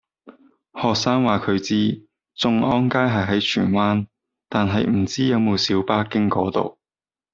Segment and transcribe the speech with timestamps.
[0.73, 4.07] 學生話佢知眾安街係喺荃灣，
[4.49, 6.79] 但係唔知有冇小巴經嗰度